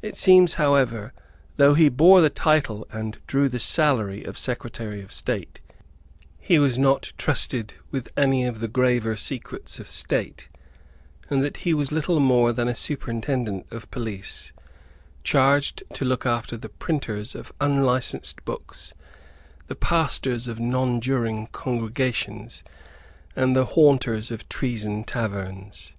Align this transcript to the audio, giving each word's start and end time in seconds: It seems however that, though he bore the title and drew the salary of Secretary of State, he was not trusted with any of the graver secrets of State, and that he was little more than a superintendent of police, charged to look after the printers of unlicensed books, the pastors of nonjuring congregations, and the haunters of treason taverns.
It 0.00 0.16
seems 0.16 0.54
however 0.54 1.12
that, 1.14 1.22
though 1.58 1.74
he 1.74 1.90
bore 1.90 2.22
the 2.22 2.30
title 2.30 2.86
and 2.90 3.18
drew 3.26 3.46
the 3.46 3.58
salary 3.58 4.24
of 4.24 4.38
Secretary 4.38 5.02
of 5.02 5.12
State, 5.12 5.60
he 6.38 6.58
was 6.58 6.78
not 6.78 7.12
trusted 7.18 7.74
with 7.90 8.08
any 8.16 8.46
of 8.46 8.60
the 8.60 8.68
graver 8.68 9.16
secrets 9.18 9.78
of 9.78 9.86
State, 9.86 10.48
and 11.28 11.42
that 11.44 11.58
he 11.58 11.74
was 11.74 11.92
little 11.92 12.20
more 12.20 12.54
than 12.54 12.68
a 12.68 12.74
superintendent 12.74 13.66
of 13.70 13.90
police, 13.90 14.54
charged 15.24 15.82
to 15.92 16.06
look 16.06 16.24
after 16.24 16.56
the 16.56 16.70
printers 16.70 17.34
of 17.34 17.52
unlicensed 17.60 18.42
books, 18.46 18.94
the 19.66 19.74
pastors 19.76 20.48
of 20.48 20.58
nonjuring 20.58 21.48
congregations, 21.48 22.64
and 23.36 23.54
the 23.54 23.66
haunters 23.66 24.30
of 24.30 24.48
treason 24.48 25.04
taverns. 25.04 25.92